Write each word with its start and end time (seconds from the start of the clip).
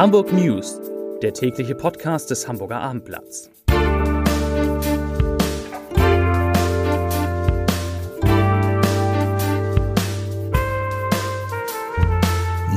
Hamburg 0.00 0.32
News, 0.32 0.80
der 1.20 1.34
tägliche 1.34 1.74
Podcast 1.74 2.30
des 2.30 2.48
Hamburger 2.48 2.80
Abendblatts. 2.80 3.50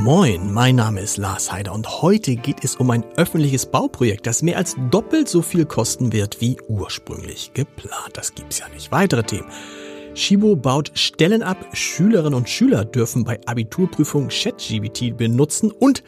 Moin, 0.02 0.52
mein 0.52 0.76
Name 0.76 1.00
ist 1.00 1.16
Lars 1.16 1.50
Heider 1.50 1.72
und 1.72 2.02
heute 2.02 2.36
geht 2.36 2.62
es 2.62 2.76
um 2.76 2.90
ein 2.90 3.04
öffentliches 3.16 3.64
Bauprojekt, 3.64 4.26
das 4.26 4.42
mehr 4.42 4.58
als 4.58 4.76
doppelt 4.90 5.26
so 5.26 5.40
viel 5.40 5.64
kosten 5.64 6.12
wird 6.12 6.42
wie 6.42 6.58
ursprünglich 6.68 7.54
geplant. 7.54 8.10
Das 8.12 8.34
gibt's 8.34 8.58
ja 8.58 8.68
nicht. 8.68 8.92
Weitere 8.92 9.22
Themen. 9.22 9.48
Shibo 10.12 10.56
baut 10.56 10.90
Stellen 10.92 11.42
ab, 11.42 11.56
Schülerinnen 11.72 12.34
und 12.34 12.50
Schüler 12.50 12.84
dürfen 12.84 13.24
bei 13.24 13.40
Abiturprüfungen 13.46 14.28
ChatGBT 14.28 15.16
benutzen 15.16 15.70
und 15.70 16.02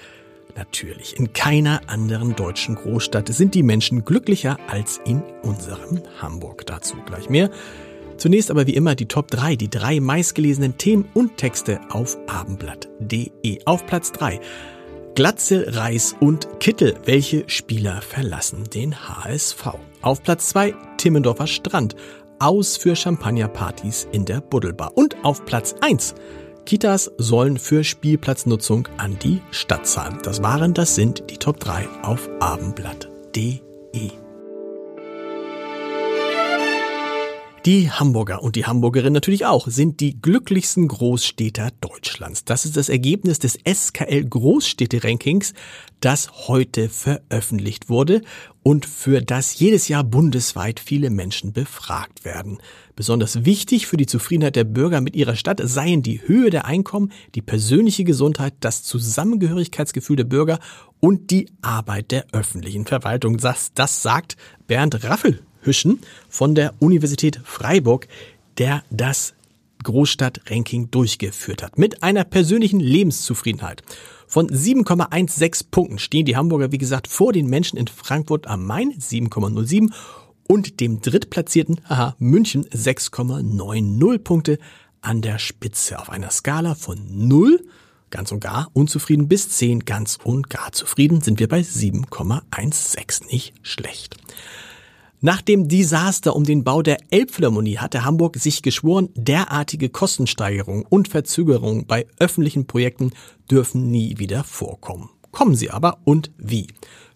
natürlich 0.57 1.19
in 1.19 1.33
keiner 1.33 1.81
anderen 1.89 2.35
deutschen 2.35 2.75
Großstadt 2.75 3.29
sind 3.29 3.55
die 3.55 3.63
Menschen 3.63 4.05
glücklicher 4.05 4.59
als 4.69 5.01
in 5.05 5.23
unserem 5.43 6.03
Hamburg. 6.21 6.67
Dazu 6.67 6.97
gleich 7.07 7.29
mehr. 7.29 7.51
Zunächst 8.17 8.51
aber 8.51 8.67
wie 8.67 8.75
immer 8.75 8.95
die 8.95 9.07
Top 9.07 9.31
3, 9.31 9.57
die 9.57 9.69
drei 9.69 10.01
meistgelesenen 10.01 10.79
Themen 10.79 11.07
und 11.15 11.37
Texte 11.37 11.81
auf 11.91 12.17
abendblatt.de. 12.27 13.61
Auf 13.67 13.87
Platz 13.87 14.13
3 14.13 14.41
Glatze, 15.17 15.75
Reis 15.75 16.15
und 16.21 16.47
Kittel. 16.61 16.95
Welche 17.07 17.45
Spieler 17.49 18.03
verlassen 18.03 18.65
den 18.65 18.95
HSV? 19.09 19.67
Auf 20.03 20.23
Platz 20.23 20.51
2 20.51 20.75
Timmendorfer 20.99 21.47
Strand 21.47 21.97
aus 22.39 22.77
für 22.77 22.95
Champagnerpartys 22.95 24.09
in 24.13 24.27
der 24.27 24.43
Buddelbar. 24.43 24.93
Und 24.95 25.17
auf 25.25 25.45
Platz 25.47 25.75
1 25.81 26.15
Kitas 26.67 27.11
sollen 27.17 27.59
für 27.59 27.85
Spielplatznutzung 27.85 28.89
an 28.99 29.19
die 29.19 29.41
Stadt 29.53 29.87
zahlen. 29.87 30.19
Das 30.23 30.43
waren, 30.43 30.75
das 30.75 30.95
sind 30.95 31.31
die 31.31 31.39
Top 31.39 31.61
3 31.61 31.89
auf 32.03 32.29
abendblatt.de. 32.41 34.26
Die 37.67 37.91
Hamburger 37.91 38.45
und 38.45 38.55
die 38.55 38.65
Hamburgerin 38.65 39.13
natürlich 39.13 39.45
auch 39.45 39.67
sind 39.67 39.99
die 39.99 40.23
glücklichsten 40.23 40.87
Großstädter 40.87 41.71
Deutschlands. 41.81 42.45
Das 42.45 42.65
ist 42.65 42.77
das 42.77 42.89
Ergebnis 42.89 43.41
des 43.41 43.59
SKL 43.69 44.25
Großstädte-Rankings, 44.25 45.53
das 45.99 46.47
heute 46.47 46.89
veröffentlicht 46.89 47.89
wurde 47.89 48.23
und 48.63 48.87
für 48.87 49.21
das 49.21 49.59
jedes 49.59 49.89
Jahr 49.89 50.05
bundesweit 50.05 50.79
viele 50.79 51.11
Menschen 51.11 51.53
befragt 51.53 52.25
werden. 52.25 52.59
Besonders 52.95 53.45
wichtig 53.45 53.89
für 53.89 53.97
die 53.97 54.07
Zufriedenheit 54.07 54.55
der 54.55 54.63
Bürger 54.63 55.01
mit 55.01 55.17
ihrer 55.17 55.35
Stadt 55.35 55.61
seien 55.65 56.03
die 56.03 56.23
Höhe 56.25 56.51
der 56.51 56.67
Einkommen, 56.67 57.11
die 57.35 57.43
persönliche 57.43 58.05
Gesundheit, 58.05 58.55
das 58.61 58.85
Zusammengehörigkeitsgefühl 58.85 60.15
der 60.15 60.23
Bürger 60.23 60.61
und 61.01 61.33
die 61.33 61.51
Arbeit 61.63 62.13
der 62.13 62.27
öffentlichen 62.31 62.87
Verwaltung. 62.87 63.39
Das, 63.39 63.73
das 63.75 64.03
sagt 64.03 64.37
Bernd 64.69 65.03
Raffel 65.03 65.41
Hüschen 65.67 66.01
von 66.29 66.55
der 66.55 66.75
Universität 66.79 67.41
Freiburg, 67.45 68.09
der 68.59 68.83
das 68.91 69.35
Großstadt-Ranking 69.83 70.91
durchgeführt 70.91 71.63
hat. 71.63 71.79
Mit 71.79 72.03
einer 72.03 72.25
persönlichen 72.25 72.81
Lebenszufriedenheit 72.81 73.83
von 74.27 74.49
7,16 74.49 75.67
Punkten 75.71 75.99
stehen 75.99 76.27
die 76.27 76.37
Hamburger, 76.37 76.73
wie 76.73 76.79
gesagt, 76.79 77.07
vor 77.07 77.33
den 77.33 77.47
Menschen 77.47 77.79
in 77.79 77.87
Frankfurt 77.87 78.47
am 78.47 78.65
Main 78.65 78.93
7,07 78.93 79.93
und 80.49 80.81
dem 80.81 81.01
drittplatzierten 81.01 81.81
aha, 81.89 82.17
München 82.19 82.65
6,90 82.67 84.19
Punkte 84.19 84.59
an 85.01 85.23
der 85.23 85.39
Spitze 85.39 85.99
auf 85.99 86.11
einer 86.11 86.31
Skala 86.31 86.75
von 86.75 86.99
0 87.29 87.61
ganz 88.11 88.33
und 88.33 88.41
gar 88.41 88.71
unzufrieden 88.73 89.29
bis 89.29 89.51
10 89.51 89.85
ganz 89.85 90.19
und 90.23 90.51
gar 90.51 90.73
zufrieden 90.73 91.21
sind 91.21 91.39
wir 91.39 91.49
bei 91.49 91.61
7,16 91.61 93.27
nicht 93.27 93.55
schlecht. 93.63 94.17
Nach 95.23 95.41
dem 95.41 95.67
Desaster 95.67 96.37
um 96.37 96.45
den 96.45 96.63
Bau 96.63 96.83
der 96.83 96.99
Elbphilharmonie 97.11 97.79
hatte 97.79 98.05
Hamburg 98.05 98.37
sich 98.37 98.61
geschworen, 98.61 99.09
derartige 99.15 99.89
Kostensteigerungen 99.89 100.85
und 100.85 101.09
Verzögerungen 101.09 101.87
bei 101.87 102.07
öffentlichen 102.19 102.67
Projekten 102.67 103.13
dürfen 103.51 103.91
nie 103.91 104.19
wieder 104.19 104.45
vorkommen. 104.45 105.09
Kommen 105.33 105.55
sie 105.55 105.71
aber 105.71 105.99
und 106.05 106.31
wie? 106.37 106.67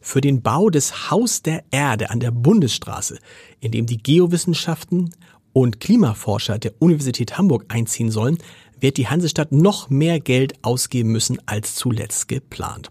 Für 0.00 0.22
den 0.22 0.40
Bau 0.40 0.70
des 0.70 1.10
Haus 1.10 1.42
der 1.42 1.62
Erde 1.70 2.08
an 2.08 2.20
der 2.20 2.30
Bundesstraße, 2.30 3.18
in 3.60 3.70
dem 3.70 3.84
die 3.84 3.98
Geowissenschaften 3.98 5.10
und 5.52 5.80
Klimaforscher 5.80 6.58
der 6.58 6.72
Universität 6.78 7.36
Hamburg 7.36 7.66
einziehen 7.68 8.10
sollen, 8.10 8.38
wird 8.80 8.96
die 8.96 9.08
Hansestadt 9.08 9.52
noch 9.52 9.90
mehr 9.90 10.20
Geld 10.20 10.54
ausgeben 10.62 11.10
müssen 11.12 11.38
als 11.46 11.74
zuletzt 11.74 12.28
geplant. 12.28 12.90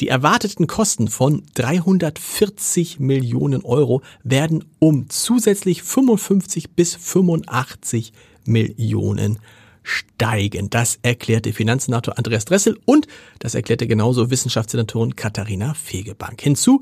Die 0.00 0.08
erwarteten 0.08 0.66
Kosten 0.66 1.08
von 1.08 1.44
340 1.54 2.98
Millionen 3.00 3.64
Euro 3.64 4.02
werden 4.22 4.64
um 4.78 5.08
zusätzlich 5.08 5.82
55 5.82 6.72
bis 6.72 6.94
85 6.96 8.12
Millionen 8.44 9.38
steigen. 9.84 10.70
Das 10.70 10.98
erklärte 11.02 11.52
Finanzsenator 11.52 12.18
Andreas 12.18 12.46
Dressel 12.46 12.78
und 12.86 13.06
das 13.38 13.54
erklärte 13.54 13.86
genauso 13.86 14.30
Wissenschaftssenatorin 14.30 15.14
Katharina 15.14 15.74
Fegebank. 15.74 16.40
Hinzu 16.40 16.80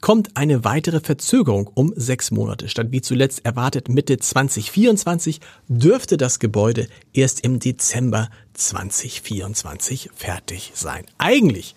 kommt 0.00 0.36
eine 0.36 0.64
weitere 0.64 1.00
Verzögerung 1.00 1.70
um 1.74 1.92
sechs 1.96 2.30
Monate. 2.30 2.68
Statt 2.68 2.88
wie 2.90 3.00
zuletzt 3.00 3.44
erwartet 3.44 3.88
Mitte 3.88 4.18
2024 4.18 5.40
dürfte 5.68 6.16
das 6.16 6.38
Gebäude 6.38 6.88
erst 7.12 7.40
im 7.40 7.58
Dezember 7.58 8.30
2024 8.54 10.10
fertig 10.14 10.72
sein. 10.74 11.04
Eigentlich 11.18 11.74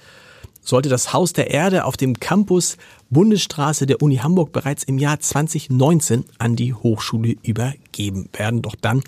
sollte 0.62 0.90
das 0.90 1.14
Haus 1.14 1.34
der 1.34 1.52
Erde 1.52 1.86
auf 1.86 1.98
dem 1.98 2.20
Campus 2.20 2.78
Bundesstraße 3.10 3.86
der 3.86 4.02
Uni 4.02 4.18
Hamburg 4.18 4.52
bereits 4.52 4.84
im 4.84 4.98
Jahr 4.98 5.20
2019 5.20 6.26
an 6.40 6.56
die 6.56 6.74
Hochschule 6.74 7.36
übergeben 7.44 8.30
werden. 8.34 8.62
Doch 8.62 8.76
dann 8.76 9.04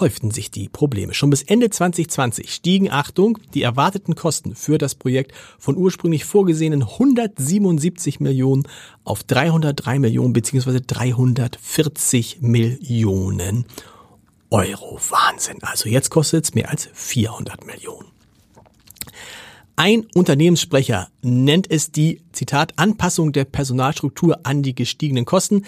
häuften 0.00 0.30
sich 0.30 0.50
die 0.50 0.68
Probleme. 0.68 1.14
Schon 1.14 1.30
bis 1.30 1.42
Ende 1.42 1.70
2020 1.70 2.52
stiegen, 2.52 2.90
Achtung, 2.90 3.38
die 3.54 3.62
erwarteten 3.62 4.14
Kosten 4.14 4.54
für 4.54 4.78
das 4.78 4.94
Projekt 4.94 5.32
von 5.58 5.76
ursprünglich 5.76 6.24
vorgesehenen 6.24 6.82
177 6.82 8.20
Millionen 8.20 8.66
auf 9.04 9.22
303 9.24 9.98
Millionen 9.98 10.32
bzw. 10.32 10.80
340 10.86 12.38
Millionen 12.40 13.66
Euro. 14.50 14.98
Wahnsinn. 15.10 15.58
Also 15.62 15.88
jetzt 15.88 16.10
kostet 16.10 16.44
es 16.44 16.54
mehr 16.54 16.70
als 16.70 16.88
400 16.92 17.66
Millionen. 17.66 18.08
Ein 19.76 20.06
Unternehmenssprecher 20.12 21.08
nennt 21.22 21.70
es 21.70 21.92
die, 21.92 22.22
Zitat, 22.32 22.72
Anpassung 22.76 23.32
der 23.32 23.44
Personalstruktur 23.44 24.40
an 24.42 24.62
die 24.64 24.74
gestiegenen 24.74 25.24
Kosten. 25.24 25.64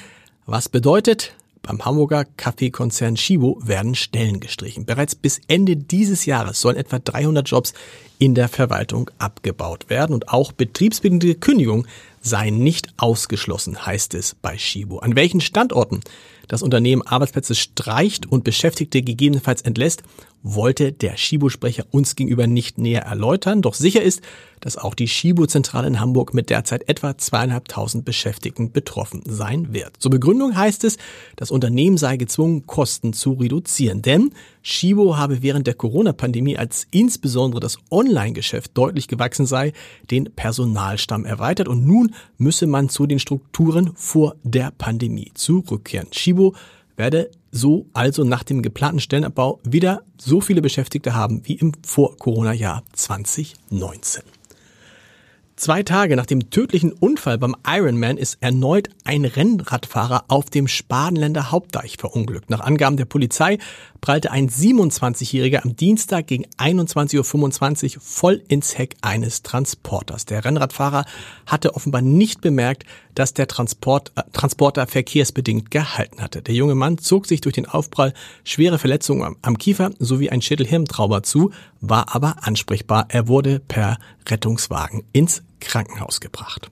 Was 0.47 0.69
bedeutet, 0.69 1.35
beim 1.63 1.85
Hamburger 1.85 2.25
Kaffeekonzern 2.37 3.17
Shibo 3.17 3.61
werden 3.63 3.95
Stellen 3.95 4.41
gestrichen. 4.41 4.87
Bereits 4.87 5.15
bis 5.15 5.41
Ende 5.47 5.77
dieses 5.77 6.27
Jahres 6.27 6.61
sollen 6.61 6.77
etwa 6.77 6.99
300 6.99 7.49
Jobs 7.49 7.75
in 8.19 8.35
der 8.35 8.49
Verwaltung 8.49 9.11
abgebaut 9.19 9.89
werden 9.89 10.15
und 10.15 10.29
auch 10.29 10.53
betriebsbedingte 10.53 11.35
Kündigung 11.35 11.87
seien 12.21 12.59
nicht 12.59 12.89
ausgeschlossen, 12.99 13.87
heißt 13.87 14.15
es 14.15 14.35
bei 14.35 14.59
Shibo. 14.59 14.99
An 14.99 15.17
welchen 15.17 15.41
Standorten 15.41 16.01
das 16.49 16.63
Unternehmen 16.63 17.03
Arbeitsplätze 17.03 17.55
streicht 17.55 18.27
und 18.27 18.43
Beschäftigte 18.43 19.03
gegebenenfalls 19.03 19.63
entlässt, 19.63 20.03
wollte 20.43 20.93
der 20.93 21.17
Shibo-Sprecher 21.17 21.85
uns 21.91 22.17
gegenüber 22.17 22.47
nicht 22.47 22.79
näher 22.79 23.03
erläutern. 23.03 23.63
Doch 23.63 23.75
sicher 23.75 24.03
ist, 24.03 24.23
dass 24.61 24.77
auch 24.77 24.95
die 24.95 25.07
Shibo-Zentrale 25.07 25.87
in 25.87 26.01
Hamburg 26.01 26.35
mit 26.35 26.51
derzeit 26.51 26.89
etwa 26.89 27.17
zweieinhalbtausend 27.17 28.05
Beschäftigten 28.05 28.73
betroffen 28.73 29.23
sein 29.27 29.73
wird. 29.73 29.97
Zur 29.99 30.11
Begründung 30.11 30.57
heißt 30.57 30.85
es, 30.85 30.99
das 31.37 31.51
Unternehmen 31.51 31.99
sei 31.99 32.17
gezwungen, 32.17 32.67
Kosten 32.67 33.13
zu 33.13 33.33
reduzieren. 33.33 34.03
Denn 34.03 34.33
Shibo 34.63 35.17
habe 35.17 35.43
während 35.43 35.67
der 35.67 35.75
Corona-Pandemie, 35.75 36.57
als 36.57 36.87
insbesondere 36.91 37.61
das 37.61 37.79
Online-Geschäft 37.91 38.73
deutlich 38.75 39.09
gewachsen 39.09 39.47
sei, 39.47 39.73
den 40.11 40.25
Personalstamm 40.35 41.25
erweitert 41.27 41.69
und 41.69 41.87
nun 41.87 42.10
müsse 42.39 42.67
man 42.67 42.89
zu 42.89 43.07
den 43.07 43.19
Strukturen 43.19 43.93
vor 43.95 44.37
der 44.43 44.71
Pandemie 44.71 45.31
zurückkehren. 45.35 46.09
Shibo 46.13 46.55
werde 46.97 47.31
so 47.51 47.87
also 47.93 48.25
nach 48.25 48.45
dem 48.45 48.63
geplanten 48.63 49.01
Stellenabbau 49.01 49.61
wieder 49.65 50.03
so 50.19 50.41
viele 50.41 50.63
Beschäftigte 50.63 51.15
haben 51.15 51.43
wie 51.45 51.55
im 51.55 51.73
Vor-Corona-Jahr 51.85 52.83
2019. 52.93 54.23
Zwei 55.61 55.83
Tage 55.83 56.17
nach 56.17 56.25
dem 56.25 56.49
tödlichen 56.49 56.91
Unfall 56.91 57.37
beim 57.37 57.55
Ironman 57.67 58.17
ist 58.17 58.39
erneut 58.41 58.89
ein 59.05 59.27
Rennradfahrer 59.27 60.25
auf 60.29 60.49
dem 60.49 60.67
Spadenländer 60.67 61.51
Hauptdeich 61.51 61.99
verunglückt. 61.99 62.49
Nach 62.49 62.61
Angaben 62.61 62.97
der 62.97 63.05
Polizei 63.05 63.59
prallte 64.01 64.31
ein 64.31 64.49
27-Jähriger 64.49 65.63
am 65.63 65.77
Dienstag 65.77 66.29
gegen 66.29 66.47
21.25 66.57 67.97
Uhr 67.97 68.01
voll 68.01 68.43
ins 68.49 68.79
Heck 68.79 68.97
eines 69.03 69.43
Transporters. 69.43 70.25
Der 70.25 70.47
Rennradfahrer 70.47 71.05
hatte 71.45 71.75
offenbar 71.75 72.01
nicht 72.01 72.41
bemerkt, 72.41 72.87
dass 73.15 73.35
der 73.35 73.47
Transport, 73.47 74.13
äh, 74.15 74.23
Transporter 74.33 74.87
verkehrsbedingt 74.87 75.71
gehalten 75.71 76.23
hatte. 76.23 76.41
Der 76.41 76.55
junge 76.55 76.75
Mann 76.75 76.97
zog 76.97 77.27
sich 77.27 77.43
durch 77.43 77.57
den 77.57 77.67
Aufprall 77.67 78.15
schwere 78.45 78.79
Verletzungen 78.79 79.25
am, 79.25 79.37
am 79.43 79.59
Kiefer 79.59 79.91
sowie 79.99 80.31
ein 80.31 80.41
Schädelhirntrauma 80.41 81.23
zu, 81.23 81.51
war 81.83 82.15
aber 82.15 82.37
ansprechbar. 82.47 83.05
Er 83.11 83.29
wurde 83.29 83.61
per 83.61 83.99
Rettungswagen 84.27 85.05
ins 85.13 85.43
Krankenhaus 85.61 86.21
gebracht. 86.21 86.71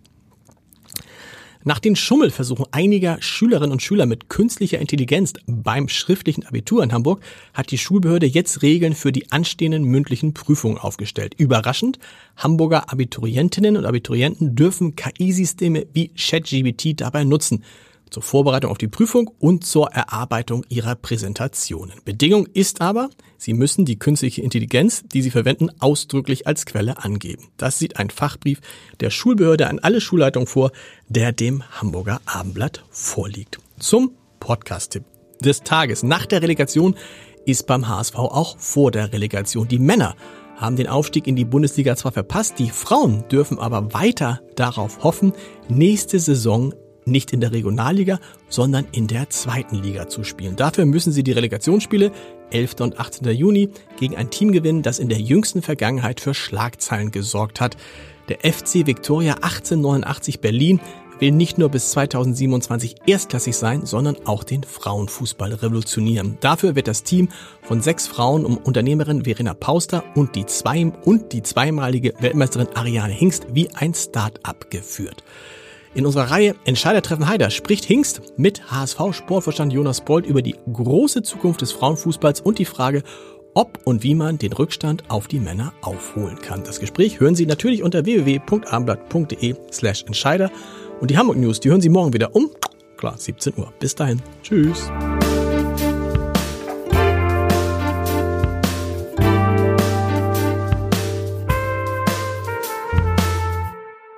Nach 1.64 1.81
den 1.81 1.96
Schummelversuchen 1.96 2.67
einiger 2.70 3.20
Schülerinnen 3.20 3.73
und 3.73 3.82
Schüler 3.82 4.06
mit 4.06 4.29
künstlicher 4.29 4.79
Intelligenz 4.79 5.35
beim 5.46 5.88
schriftlichen 5.88 6.46
Abitur 6.46 6.82
in 6.82 6.93
Hamburg 6.93 7.23
hat 7.52 7.70
die 7.70 7.79
Schulbehörde 7.79 8.26
jetzt 8.26 8.62
Regeln 8.62 8.94
für 8.94 9.12
die 9.12 9.31
anstehenden 9.32 9.85
mündlichen 9.85 10.35
Prüfungen 10.35 10.79
aufgestellt. 10.79 11.35
Überraschend, 11.37 11.99
Hamburger 12.37 12.90
Abiturientinnen 12.93 13.76
und 13.76 13.85
Abiturienten 13.85 14.55
dürfen 14.55 14.96
KI-Systeme 14.96 15.87
wie 15.93 16.08
ChatGBT 16.08 17.00
dabei 17.00 17.25
nutzen 17.25 17.64
zur 18.10 18.22
Vorbereitung 18.22 18.70
auf 18.70 18.78
die 18.78 18.88
Prüfung 18.88 19.31
und 19.38 19.64
zur 19.64 19.93
Erarbeitung 19.93 20.64
ihrer 20.69 20.94
Präsentationen. 20.94 22.00
Bedingung 22.05 22.46
ist 22.46 22.81
aber, 22.81 23.10
Sie 23.37 23.52
müssen 23.52 23.84
die 23.84 23.99
künstliche 23.99 24.43
Intelligenz, 24.43 25.05
die 25.12 25.22
Sie 25.22 25.31
verwenden, 25.31 25.70
ausdrücklich 25.78 26.46
als 26.46 26.66
Quelle 26.66 27.05
angeben. 27.05 27.49
Das 27.56 27.78
sieht 27.78 27.96
ein 27.96 28.10
Fachbrief 28.10 28.60
der 29.00 29.10
Schulbehörde 29.10 29.69
an 29.69 29.78
alle 29.78 30.00
Schulleitungen 30.00 30.49
vor, 30.49 30.72
der 31.08 31.32
dem 31.32 31.62
Hamburger 31.81 32.20
Abendblatt 32.26 32.84
vorliegt. 32.90 33.58
Zum 33.78 34.12
Podcast-Tipp 34.40 35.04
des 35.40 35.62
Tages. 35.62 36.02
Nach 36.02 36.26
der 36.26 36.43
Relegation 36.43 36.96
ist 37.46 37.66
beim 37.66 37.88
HSV 37.88 38.16
auch 38.16 38.58
vor 38.58 38.90
der 38.90 39.12
Relegation. 39.12 39.69
Die 39.69 39.78
Männer 39.78 40.16
haben 40.56 40.76
den 40.76 40.88
Aufstieg 40.88 41.26
in 41.26 41.37
die 41.37 41.44
Bundesliga 41.44 41.96
zwar 41.96 42.12
verpasst, 42.12 42.58
die 42.58 42.70
Frauen 42.70 43.25
dürfen 43.28 43.58
aber 43.58 43.94
weiter 43.94 44.40
darauf 44.56 45.04
hoffen, 45.04 45.32
nächste 45.69 46.19
Saison 46.19 46.75
nicht 47.10 47.32
in 47.32 47.40
der 47.40 47.52
Regionalliga, 47.52 48.20
sondern 48.49 48.87
in 48.93 49.06
der 49.06 49.31
zweiten 49.31 49.76
Liga 49.76 50.08
zu 50.08 50.25
spielen. 50.25 50.56
Dafür 50.56 50.87
müssen 50.87 51.12
sie 51.12 51.22
die 51.22 51.32
Relegationsspiele 51.32 52.12
11. 52.50 52.76
und 52.81 52.99
18. 52.99 53.28
Juni 53.31 53.70
gegen 53.99 54.16
ein 54.16 54.31
Team 54.31 54.52
gewinnen, 54.52 54.82
das 54.82 54.99
in 54.99 55.08
der 55.08 55.20
jüngsten 55.20 55.62
Vergangenheit 55.62 56.20
für 56.20 56.34
Schlagzeilen 56.34 57.10
gesorgt 57.10 57.60
hat. 57.60 57.76
Der 58.28 58.38
FC 58.40 58.87
Victoria 58.87 59.34
1889 59.34 60.40
Berlin 60.40 60.81
will 61.20 61.32
nicht 61.32 61.58
nur 61.58 61.69
bis 61.69 61.90
2027 61.90 62.96
erstklassig 63.06 63.56
sein, 63.56 63.87
sondern 63.87 64.16
auch 64.26 64.44
den 64.44 64.62
Frauenfußball 64.62 65.52
revolutionieren. 65.52 66.38
Dafür 66.40 66.75
wird 66.75 66.88
das 66.88 67.02
Team 67.02 67.28
von 67.62 67.81
sechs 67.81 68.06
Frauen 68.06 68.44
um 68.44 68.56
Unternehmerin 68.56 69.25
Verena 69.25 69.54
Pauster 69.54 70.04
und 70.14 70.34
die, 70.34 70.46
zwei, 70.46 70.87
und 71.04 71.32
die 71.32 71.43
zweimalige 71.43 72.14
Weltmeisterin 72.20 72.69
Ariane 72.75 73.12
Hingst 73.12 73.46
wie 73.52 73.69
ein 73.75 73.94
Start-up 73.94 74.70
geführt. 74.70 75.25
In 75.94 76.06
unserer 76.06 76.31
Reihe 76.31 76.55
Entscheider 76.64 77.02
treffen 77.02 77.29
Heider 77.29 77.50
spricht 77.50 77.85
Hingst 77.85 78.23
mit 78.37 78.70
HSV-Sportvorstand 78.70 79.73
Jonas 79.73 80.02
Bold 80.02 80.26
über 80.26 80.43
die 80.43 80.56
große 80.73 81.23
Zukunft 81.23 81.62
des 81.62 81.73
Frauenfußballs 81.73 82.40
und 82.40 82.58
die 82.58 82.64
Frage, 82.64 83.02
ob 83.55 83.81
und 83.85 84.02
wie 84.02 84.14
man 84.14 84.38
den 84.38 84.52
Rückstand 84.52 85.05
auf 85.08 85.26
die 85.26 85.40
Männer 85.40 85.73
aufholen 85.81 86.38
kann. 86.38 86.62
Das 86.64 86.81
Gespräch 86.81 87.20
hören 87.20 87.35
Sie 87.35 87.46
natürlich 87.46 87.82
unter 87.82 88.05
www.abendblatt.de 88.05 89.56
slash 89.73 90.05
Entscheider 90.05 90.50
und 91.00 91.11
die 91.11 91.19
Hamburg 91.19 91.38
News, 91.38 91.61
die 91.61 91.70
hören 91.70 91.81
Sie 91.81 91.88
morgen 91.88 92.12
wieder 92.12 92.35
um, 92.37 92.50
klar, 92.96 93.17
17 93.17 93.55
Uhr. 93.56 93.73
Bis 93.81 93.94
dahin. 93.94 94.23
Tschüss. 94.43 94.90